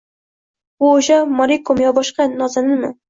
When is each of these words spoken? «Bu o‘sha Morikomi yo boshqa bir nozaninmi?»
«Bu 0.83 0.87
o‘sha 0.93 1.17
Morikomi 1.41 1.85
yo 1.85 1.93
boshqa 1.99 2.27
bir 2.33 2.41
nozaninmi?» 2.41 2.91